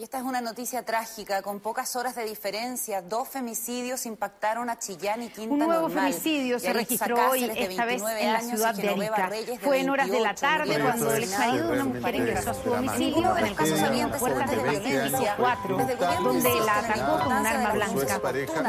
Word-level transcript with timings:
Y 0.00 0.04
esta 0.04 0.18
es 0.18 0.24
una 0.24 0.40
noticia 0.40 0.84
trágica, 0.84 1.42
con 1.42 1.58
pocas 1.58 1.96
horas 1.96 2.14
de 2.14 2.24
diferencia. 2.24 3.02
Dos 3.02 3.26
femicidios 3.26 4.06
impactaron 4.06 4.70
a 4.70 4.78
Chillán 4.78 5.24
y 5.24 5.28
Quinta 5.28 5.52
Un 5.52 5.58
nuevo 5.58 5.88
Normal. 5.88 6.12
femicidio 6.12 6.60
se 6.60 6.72
registró 6.72 7.16
hoy, 7.30 7.40
Cáceres, 7.40 7.70
esta 7.70 7.84
vez 7.84 8.00
29 8.04 8.22
en 8.22 8.32
la 8.32 8.38
años, 8.38 8.50
ciudad 8.52 8.74
de 8.76 8.88
Arica. 8.90 9.26
Reyes, 9.26 9.46
de 9.48 9.58
Fue 9.58 9.80
en 9.80 9.90
horas 9.90 10.06
de 10.06 10.20
la 10.20 10.34
28, 10.34 10.40
tarde 10.40 10.80
cuando 10.80 11.14
el 11.14 11.24
asesinados. 11.24 11.48
marido 11.48 11.66
de 11.66 11.72
una 11.72 11.84
mujer 11.84 12.14
ingresó 12.14 12.50
a 12.50 12.54
su 12.54 12.70
domicilio 12.70 13.36
en 13.38 13.46
el 13.46 13.54
camino 13.56 13.76
salientes 13.76 14.22
de 14.22 14.28
del 14.28 14.60
violencia. 14.60 15.02
Distrito 15.02 15.32
4, 15.36 15.76
Desde 15.78 15.92
el 15.92 15.98
gobierno 15.98 16.32
donde 16.32 16.60
la 16.60 16.78
atacó 16.78 17.24
con 17.24 17.36
un 17.36 17.46
arma 17.46 17.70
blanca. 17.72 18.20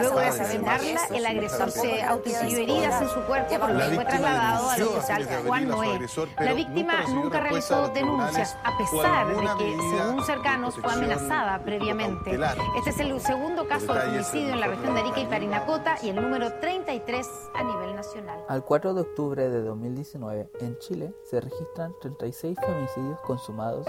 Luego 0.02 0.20
de 0.20 0.25
asesinarla, 0.25 1.05
el 1.14 1.25
agresor 1.27 1.71
se 1.71 1.88
de 1.88 2.64
heridas 2.64 3.02
en 3.04 3.09
su 3.09 3.21
cuerpo, 3.27 3.59
por 3.59 3.70
lo 3.70 3.77
La 3.77 3.89
que 3.89 3.96
fue 3.96 4.05
trasladado 4.05 4.70
al 4.71 4.82
hospital 4.82 5.43
Juan 5.46 5.68
Noé. 5.68 6.00
La 6.39 6.54
víctima 6.54 7.04
nunca 7.07 7.39
realizó 7.39 7.88
denuncias, 7.89 8.57
a 8.64 8.75
pesar 8.80 9.27
de 9.27 9.64
que, 9.64 9.77
según 9.96 10.25
cercanos, 10.25 10.73
fue 10.73 10.82
protección 10.82 11.19
previamente. 11.64 12.40
Este 12.78 12.90
es 12.90 13.00
el 13.00 13.20
segundo 13.20 13.68
caso 13.68 13.94
de 13.94 14.10
homicidio 14.10 14.54
en 14.54 14.60
la 14.60 14.68
región 14.68 14.94
de 14.94 15.02
Arica 15.02 15.20
y 15.20 15.26
Parinacota 15.26 15.96
y 16.02 16.10
el 16.10 16.16
número 16.16 16.52
33 16.60 17.27
a 17.54 17.64
nivel 17.64 17.96
nacional. 17.96 18.40
Al 18.48 18.64
4 18.64 18.94
de 18.94 19.02
octubre 19.02 19.50
de 19.50 19.62
2019, 19.62 20.50
en 20.62 20.77
Chile 20.80 21.13
se 21.24 21.41
registran 21.41 21.94
36 22.02 22.58
femicidios 22.60 23.20
consumados 23.22 23.88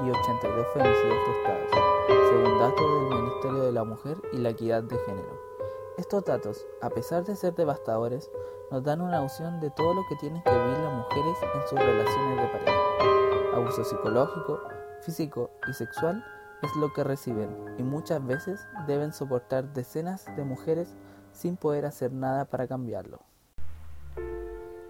y 0.00 0.10
82 0.10 0.66
femicidios 0.74 1.18
frustrados, 1.24 1.70
según 2.08 2.58
datos 2.58 3.10
del 3.10 3.20
Ministerio 3.20 3.62
de 3.62 3.72
la 3.72 3.84
Mujer 3.84 4.16
y 4.32 4.38
la 4.38 4.50
Equidad 4.50 4.82
de 4.82 4.96
Género. 5.06 5.50
Estos 5.98 6.24
datos, 6.24 6.66
a 6.80 6.90
pesar 6.90 7.24
de 7.24 7.36
ser 7.36 7.54
devastadores, 7.54 8.30
nos 8.70 8.82
dan 8.82 9.00
una 9.00 9.20
noción 9.20 9.60
de 9.60 9.70
todo 9.70 9.94
lo 9.94 10.02
que 10.08 10.16
tienen 10.16 10.42
que 10.42 10.50
vivir 10.50 10.78
las 10.78 10.94
mujeres 10.94 11.38
en 11.42 11.68
sus 11.68 11.78
relaciones 11.78 12.36
de 12.36 12.58
pareja. 12.58 13.56
Abuso 13.56 13.84
psicológico, 13.84 14.60
físico 15.02 15.50
y 15.68 15.72
sexual 15.72 16.24
es 16.62 16.76
lo 16.76 16.92
que 16.92 17.04
reciben 17.04 17.48
y 17.78 17.82
muchas 17.82 18.24
veces 18.26 18.66
deben 18.86 19.12
soportar 19.12 19.72
decenas 19.72 20.26
de 20.36 20.44
mujeres 20.44 20.94
sin 21.32 21.56
poder 21.56 21.86
hacer 21.86 22.12
nada 22.12 22.44
para 22.44 22.66
cambiarlo. 22.66 23.20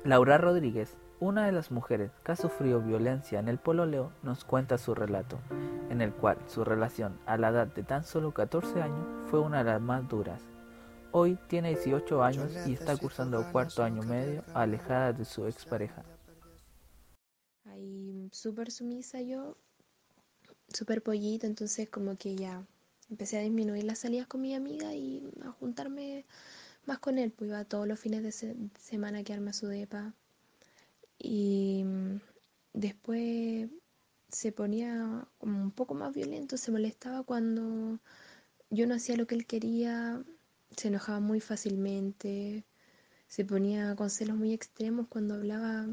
Laura 0.05 0.39
Rodríguez, 0.39 0.97
una 1.21 1.45
de 1.45 1.53
las 1.53 1.71
mujeres 1.71 2.11
que 2.25 2.33
ha 2.33 2.37
sufrido 2.37 2.81
violencia 2.81 3.39
en 3.39 3.49
el 3.49 3.59
pololeo, 3.59 4.13
nos 4.23 4.45
cuenta 4.45 4.79
su 4.79 4.95
relato, 4.95 5.39
en 5.91 6.01
el 6.01 6.13
cual 6.13 6.39
su 6.47 6.65
relación 6.65 7.19
a 7.27 7.37
la 7.37 7.51
edad 7.51 7.67
de 7.67 7.83
tan 7.83 8.05
solo 8.05 8.33
14 8.33 8.81
años 8.81 9.07
fue 9.31 9.41
una 9.41 9.59
de 9.59 9.65
las 9.65 9.81
más 9.81 10.09
duras. 10.09 10.41
Hoy 11.13 11.39
tiene 11.49 11.71
18 11.71 12.23
años 12.23 12.67
y 12.67 12.73
está 12.73 12.97
cursando 12.97 13.45
cuarto 13.53 13.83
año 13.83 14.03
medio 14.03 14.43
alejada 14.55 15.13
de 15.13 15.25
su 15.25 15.47
expareja. 15.47 16.03
Ahí 17.65 18.31
súper 18.33 18.71
sumisa 18.71 19.21
yo, 19.21 19.57
súper 20.75 21.03
pollito, 21.03 21.47
entonces 21.47 21.89
como 21.91 22.17
que 22.19 22.37
ya 22.37 22.67
empecé 23.11 23.39
a 23.39 23.43
disminuir 23.43 23.85
las 23.85 24.01
salidas 24.01 24.27
con 24.27 24.41
mi 24.43 24.55
amiga 24.55 24.95
y 24.95 25.23
a 25.45 25.51
juntarme 25.53 26.25
más 26.87 26.99
con 27.01 27.19
él, 27.19 27.33
pues 27.33 27.49
iba 27.51 27.65
todos 27.65 27.89
los 27.89 28.01
fines 28.01 28.23
de 28.25 28.33
se- 28.33 28.57
semana 28.81 29.21
a 29.21 29.25
quedarme 29.25 29.51
a 29.51 29.55
su 29.55 29.69
depa. 29.69 30.15
Y 31.19 31.83
mm, 31.85 32.21
después 32.75 33.69
se 34.31 34.53
ponía 34.53 35.27
como 35.39 35.63
un 35.63 35.71
poco 35.73 35.95
más 35.95 36.15
violento, 36.15 36.57
se 36.57 36.73
molestaba 36.73 37.23
cuando 37.25 37.99
yo 38.71 38.87
no 38.87 38.95
hacía 38.97 39.17
lo 39.17 39.27
que 39.27 39.37
él 39.37 39.47
quería, 39.47 40.23
se 40.77 40.89
enojaba 40.89 41.21
muy 41.21 41.41
fácilmente, 41.41 42.65
se 43.29 43.45
ponía 43.45 43.97
con 43.97 44.11
celos 44.11 44.37
muy 44.37 44.53
extremos 44.55 45.09
cuando 45.09 45.35
hablaba 45.35 45.87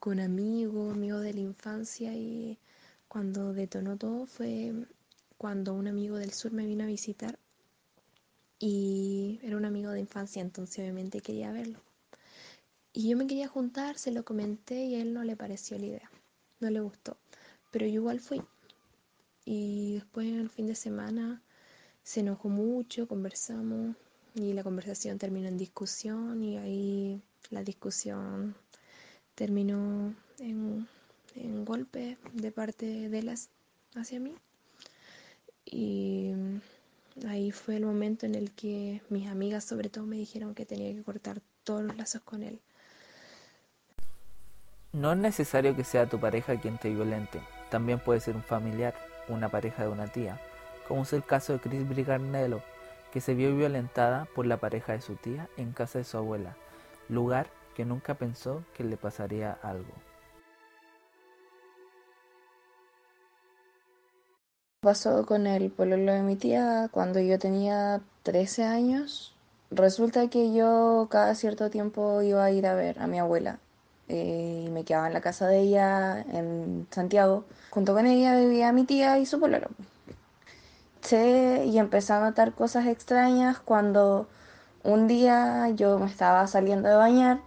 con 0.00 0.20
amigos, 0.20 0.92
amigos 0.94 1.22
de 1.22 1.34
la 1.34 1.40
infancia 1.40 2.14
y 2.14 2.58
cuando 3.12 3.52
detonó 3.52 3.98
todo 3.98 4.24
fue 4.24 4.72
cuando 5.36 5.74
un 5.74 5.86
amigo 5.86 6.16
del 6.16 6.32
sur 6.32 6.50
me 6.50 6.64
vino 6.64 6.84
a 6.84 6.86
visitar 6.86 7.38
y 8.58 9.38
era 9.42 9.58
un 9.58 9.66
amigo 9.66 9.90
de 9.90 10.00
infancia, 10.00 10.40
entonces 10.40 10.78
obviamente 10.78 11.20
quería 11.20 11.52
verlo. 11.52 11.78
Y 12.94 13.10
yo 13.10 13.18
me 13.18 13.26
quería 13.26 13.48
juntar, 13.48 13.98
se 13.98 14.12
lo 14.12 14.24
comenté 14.24 14.86
y 14.86 14.94
a 14.94 15.02
él 15.02 15.12
no 15.12 15.24
le 15.24 15.36
pareció 15.36 15.76
la 15.78 15.84
idea, 15.84 16.10
no 16.60 16.70
le 16.70 16.80
gustó, 16.80 17.18
pero 17.70 17.84
yo 17.84 17.96
igual 17.96 18.18
fui. 18.18 18.40
Y 19.44 19.96
después 19.96 20.26
en 20.26 20.38
el 20.38 20.48
fin 20.48 20.66
de 20.66 20.74
semana 20.74 21.42
se 22.02 22.20
enojó 22.20 22.48
mucho, 22.48 23.06
conversamos 23.06 23.94
y 24.34 24.54
la 24.54 24.62
conversación 24.62 25.18
terminó 25.18 25.48
en 25.48 25.58
discusión 25.58 26.42
y 26.42 26.56
ahí 26.56 27.20
la 27.50 27.62
discusión 27.62 28.56
terminó 29.34 30.14
en, 30.38 30.88
en 31.36 31.64
golpes 31.64 32.18
de 32.32 32.52
parte 32.52 33.08
de 33.08 33.22
las 33.22 33.48
hacia 33.94 34.20
mí. 34.20 34.34
Y 35.64 36.32
ahí 37.26 37.50
fue 37.52 37.76
el 37.76 37.86
momento 37.86 38.26
en 38.26 38.34
el 38.34 38.50
que 38.52 39.02
mis 39.08 39.28
amigas 39.28 39.64
sobre 39.64 39.88
todo 39.88 40.06
me 40.06 40.16
dijeron 40.16 40.54
que 40.54 40.66
tenía 40.66 40.94
que 40.94 41.02
cortar 41.02 41.40
todos 41.64 41.82
los 41.82 41.96
lazos 41.96 42.22
con 42.22 42.42
él. 42.42 42.60
No 44.92 45.12
es 45.12 45.18
necesario 45.18 45.74
que 45.74 45.84
sea 45.84 46.08
tu 46.08 46.20
pareja 46.20 46.60
quien 46.60 46.76
te 46.76 46.90
violente, 46.90 47.40
también 47.70 47.98
puede 47.98 48.20
ser 48.20 48.36
un 48.36 48.42
familiar, 48.42 48.94
una 49.28 49.48
pareja 49.48 49.84
de 49.84 49.88
una 49.88 50.08
tía, 50.08 50.38
como 50.86 51.04
es 51.04 51.12
el 51.14 51.24
caso 51.24 51.54
de 51.54 51.60
Chris 51.60 51.88
Brigarnello, 51.88 52.60
que 53.10 53.22
se 53.22 53.34
vio 53.34 53.56
violentada 53.56 54.26
por 54.34 54.46
la 54.46 54.58
pareja 54.58 54.92
de 54.92 55.00
su 55.00 55.16
tía 55.16 55.48
en 55.56 55.72
casa 55.72 55.98
de 55.98 56.04
su 56.04 56.18
abuela, 56.18 56.56
lugar 57.08 57.48
que 57.74 57.86
nunca 57.86 58.14
pensó 58.14 58.64
que 58.74 58.84
le 58.84 58.98
pasaría 58.98 59.52
algo. 59.62 59.92
Pasó 64.82 65.24
con 65.26 65.46
el 65.46 65.70
pololo 65.70 66.12
de 66.12 66.22
mi 66.22 66.34
tía 66.34 66.88
cuando 66.90 67.20
yo 67.20 67.38
tenía 67.38 68.00
13 68.24 68.64
años. 68.64 69.32
Resulta 69.70 70.28
que 70.28 70.52
yo 70.52 71.06
cada 71.08 71.36
cierto 71.36 71.70
tiempo 71.70 72.20
iba 72.22 72.44
a 72.44 72.50
ir 72.50 72.66
a 72.66 72.74
ver 72.74 72.98
a 72.98 73.06
mi 73.06 73.20
abuela 73.20 73.60
eh, 74.08 74.64
y 74.66 74.70
me 74.70 74.82
quedaba 74.82 75.06
en 75.06 75.12
la 75.12 75.20
casa 75.20 75.46
de 75.46 75.60
ella 75.60 76.22
en 76.32 76.88
Santiago. 76.90 77.44
Junto 77.70 77.94
con 77.94 78.06
ella 78.06 78.36
vivía 78.36 78.72
mi 78.72 78.82
tía 78.82 79.20
y 79.20 79.26
su 79.26 79.38
pololo. 79.38 79.68
Che, 81.02 81.64
y 81.64 81.78
empecé 81.78 82.14
a 82.14 82.20
notar 82.20 82.52
cosas 82.52 82.86
extrañas 82.86 83.60
cuando 83.60 84.26
un 84.82 85.06
día 85.06 85.68
yo 85.76 86.00
me 86.00 86.06
estaba 86.06 86.44
saliendo 86.48 86.88
de 86.88 86.96
bañar 86.96 87.40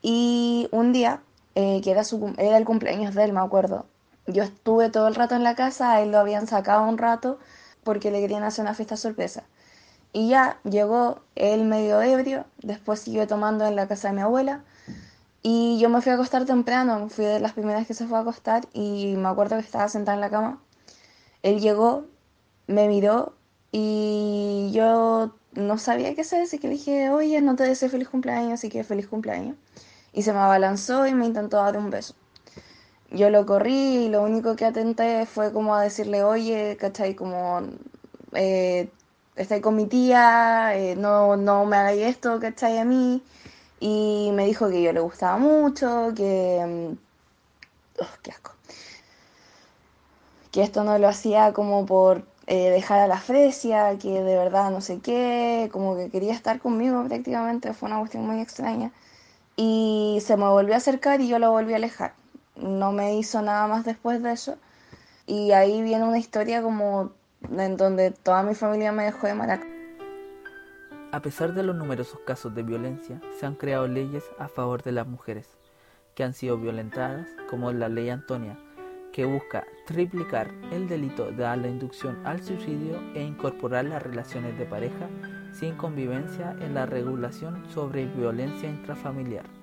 y 0.00 0.66
un 0.72 0.94
día, 0.94 1.22
eh, 1.56 1.82
que 1.82 2.04
su, 2.04 2.32
era 2.38 2.56
el 2.56 2.64
cumpleaños 2.64 3.14
de 3.14 3.24
él, 3.24 3.34
me 3.34 3.40
acuerdo, 3.40 3.84
yo 4.26 4.42
estuve 4.42 4.90
todo 4.90 5.08
el 5.08 5.14
rato 5.14 5.34
en 5.34 5.42
la 5.42 5.54
casa, 5.54 5.92
a 5.92 6.02
él 6.02 6.12
lo 6.12 6.18
habían 6.18 6.46
sacado 6.46 6.84
un 6.88 6.98
rato 6.98 7.38
porque 7.84 8.10
le 8.10 8.20
querían 8.20 8.44
hacer 8.44 8.64
una 8.64 8.74
fiesta 8.74 8.96
sorpresa. 8.96 9.44
Y 10.12 10.28
ya 10.28 10.58
llegó 10.64 11.22
él 11.34 11.64
medio 11.64 12.02
ebrio, 12.02 12.44
después 12.62 13.00
siguió 13.00 13.26
tomando 13.26 13.66
en 13.66 13.76
la 13.76 13.88
casa 13.88 14.08
de 14.08 14.14
mi 14.14 14.20
abuela 14.20 14.62
y 15.42 15.78
yo 15.80 15.88
me 15.88 16.00
fui 16.00 16.12
a 16.12 16.14
acostar 16.14 16.44
temprano, 16.44 17.08
fui 17.08 17.24
de 17.24 17.40
las 17.40 17.52
primeras 17.52 17.86
que 17.86 17.94
se 17.94 18.06
fue 18.06 18.16
a 18.18 18.20
acostar 18.20 18.68
y 18.72 19.16
me 19.16 19.28
acuerdo 19.28 19.56
que 19.56 19.62
estaba 19.62 19.88
sentada 19.88 20.14
en 20.14 20.20
la 20.20 20.30
cama. 20.30 20.60
Él 21.42 21.60
llegó, 21.60 22.06
me 22.68 22.86
miró 22.86 23.34
y 23.72 24.70
yo 24.72 25.34
no 25.54 25.78
sabía 25.78 26.14
qué 26.14 26.20
hacer, 26.20 26.42
así 26.42 26.58
que 26.58 26.68
le 26.68 26.74
dije, 26.74 27.10
oye, 27.10 27.40
no 27.40 27.56
te 27.56 27.64
deseo 27.64 27.88
feliz 27.90 28.08
cumpleaños, 28.08 28.54
así 28.54 28.68
que 28.68 28.84
feliz 28.84 29.08
cumpleaños. 29.08 29.56
Y 30.12 30.22
se 30.22 30.32
me 30.32 30.38
abalanzó 30.38 31.06
y 31.06 31.14
me 31.14 31.26
intentó 31.26 31.56
dar 31.56 31.76
un 31.76 31.90
beso. 31.90 32.14
Yo 33.14 33.28
lo 33.30 33.44
corrí 33.46 34.06
y 34.06 34.08
lo 34.08 34.22
único 34.22 34.56
que 34.56 34.64
atenté 34.64 35.26
fue 35.26 35.52
como 35.52 35.74
a 35.74 35.82
decirle, 35.82 36.24
oye, 36.24 36.76
¿cachai? 36.80 37.14
Como, 37.14 37.60
eh, 38.32 38.90
estoy 39.36 39.60
con 39.60 39.76
mi 39.76 39.86
tía, 39.86 40.74
eh, 40.76 40.96
no, 40.96 41.36
no 41.36 41.66
me 41.66 41.76
hagáis 41.76 42.02
esto, 42.06 42.40
¿cachai? 42.40 42.78
A 42.78 42.84
mí. 42.84 43.22
Y 43.80 44.30
me 44.34 44.46
dijo 44.46 44.68
que 44.70 44.82
yo 44.82 44.92
le 44.92 45.00
gustaba 45.00 45.36
mucho, 45.38 46.12
que... 46.16 46.96
ugh, 48.00 48.06
qué 48.22 48.30
asco. 48.30 48.52
Que 50.50 50.62
esto 50.62 50.84
no 50.84 50.98
lo 50.98 51.08
hacía 51.08 51.52
como 51.52 51.84
por 51.86 52.24
eh, 52.46 52.70
dejar 52.70 53.00
a 53.00 53.06
la 53.08 53.18
fresia, 53.18 53.98
que 53.98 54.22
de 54.22 54.36
verdad 54.36 54.70
no 54.70 54.80
sé 54.80 55.00
qué, 55.00 55.68
como 55.72 55.96
que 55.96 56.10
quería 56.10 56.32
estar 56.32 56.60
conmigo 56.60 57.04
prácticamente, 57.06 57.74
fue 57.74 57.88
una 57.88 57.98
cuestión 57.98 58.26
muy 58.26 58.40
extraña. 58.40 58.92
Y 59.56 60.20
se 60.24 60.36
me 60.36 60.48
volvió 60.48 60.74
a 60.74 60.78
acercar 60.78 61.20
y 61.20 61.28
yo 61.28 61.38
lo 61.38 61.50
volví 61.50 61.74
a 61.74 61.76
alejar. 61.76 62.21
No 62.56 62.92
me 62.92 63.16
hizo 63.16 63.42
nada 63.42 63.66
más 63.66 63.84
después 63.84 64.22
de 64.22 64.32
eso. 64.32 64.56
Y 65.26 65.52
ahí 65.52 65.82
viene 65.82 66.04
una 66.04 66.18
historia 66.18 66.62
como 66.62 67.12
en 67.50 67.76
donde 67.76 68.10
toda 68.10 68.42
mi 68.42 68.54
familia 68.54 68.92
me 68.92 69.04
dejó 69.04 69.26
de 69.26 69.34
maraca. 69.34 69.66
A 71.12 71.20
pesar 71.20 71.54
de 71.54 71.62
los 71.62 71.76
numerosos 71.76 72.20
casos 72.26 72.54
de 72.54 72.62
violencia, 72.62 73.20
se 73.38 73.46
han 73.46 73.54
creado 73.54 73.86
leyes 73.86 74.24
a 74.38 74.48
favor 74.48 74.82
de 74.82 74.92
las 74.92 75.06
mujeres 75.06 75.48
que 76.14 76.24
han 76.24 76.34
sido 76.34 76.58
violentadas, 76.58 77.26
como 77.50 77.72
la 77.72 77.88
Ley 77.88 78.10
Antonia, 78.10 78.58
que 79.12 79.24
busca 79.24 79.64
triplicar 79.86 80.50
el 80.70 80.88
delito 80.88 81.30
de 81.30 81.42
la 81.42 81.68
inducción 81.68 82.26
al 82.26 82.42
suicidio 82.42 82.98
e 83.14 83.22
incorporar 83.22 83.84
las 83.84 84.02
relaciones 84.02 84.58
de 84.58 84.64
pareja 84.64 85.08
sin 85.52 85.74
convivencia 85.74 86.56
en 86.60 86.74
la 86.74 86.86
regulación 86.86 87.62
sobre 87.68 88.06
violencia 88.06 88.68
intrafamiliar. 88.68 89.61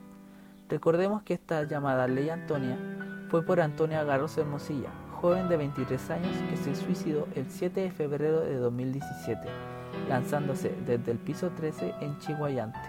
Recordemos 0.70 1.24
que 1.24 1.34
esta 1.34 1.64
llamada 1.64 2.08
Ley 2.08 2.30
Antonia 2.30 2.78
fue 3.30 3.44
por 3.44 3.60
Antonia 3.60 4.04
Garros 4.04 4.38
Hermosilla, 4.38 4.92
joven 5.20 5.50
de 5.50 5.58
23 5.58 6.12
años 6.12 6.38
que 6.48 6.58
se 6.58 6.76
suicidó 6.76 7.28
el 7.34 7.50
7 7.50 7.82
de 7.82 7.92
febrero 7.92 8.42
de 8.42 8.56
2017, 8.58 9.48
lanzándose 10.08 10.76
desde 10.86 11.12
el 11.12 11.18
piso 11.18 11.50
13 11.50 11.96
en 12.02 12.20
Chihuayante, 12.20 12.80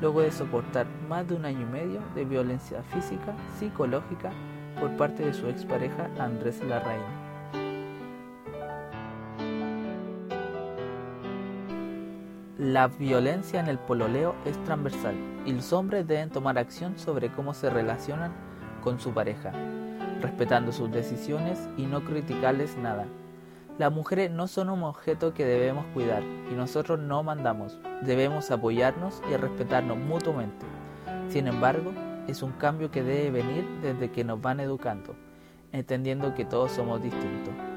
luego 0.00 0.22
de 0.22 0.32
soportar 0.32 0.86
más 1.10 1.28
de 1.28 1.34
un 1.34 1.44
año 1.44 1.60
y 1.60 1.70
medio 1.70 2.00
de 2.14 2.24
violencia 2.24 2.82
física, 2.84 3.34
psicológica 3.58 4.32
por 4.80 4.96
parte 4.96 5.22
de 5.22 5.34
su 5.34 5.46
expareja 5.46 6.08
Andrés 6.18 6.64
Larraín. 6.64 7.19
La 12.60 12.88
violencia 12.88 13.58
en 13.58 13.68
el 13.68 13.78
pololeo 13.78 14.34
es 14.44 14.62
transversal 14.64 15.14
y 15.46 15.52
los 15.52 15.72
hombres 15.72 16.06
deben 16.06 16.28
tomar 16.28 16.58
acción 16.58 16.98
sobre 16.98 17.32
cómo 17.32 17.54
se 17.54 17.70
relacionan 17.70 18.34
con 18.84 19.00
su 19.00 19.14
pareja, 19.14 19.50
respetando 20.20 20.70
sus 20.70 20.92
decisiones 20.92 21.70
y 21.78 21.86
no 21.86 22.04
criticarles 22.04 22.76
nada. 22.76 23.06
Las 23.78 23.90
mujeres 23.90 24.30
no 24.30 24.46
son 24.46 24.68
un 24.68 24.82
objeto 24.82 25.32
que 25.32 25.46
debemos 25.46 25.86
cuidar 25.94 26.22
y 26.22 26.54
nosotros 26.54 26.98
no 26.98 27.22
mandamos, 27.22 27.78
debemos 28.02 28.50
apoyarnos 28.50 29.22
y 29.32 29.36
respetarnos 29.36 29.96
mutuamente. 29.96 30.66
Sin 31.30 31.46
embargo, 31.46 31.92
es 32.28 32.42
un 32.42 32.52
cambio 32.52 32.90
que 32.90 33.02
debe 33.02 33.30
venir 33.30 33.66
desde 33.80 34.10
que 34.10 34.22
nos 34.22 34.38
van 34.38 34.60
educando, 34.60 35.16
entendiendo 35.72 36.34
que 36.34 36.44
todos 36.44 36.72
somos 36.72 37.02
distintos. 37.02 37.69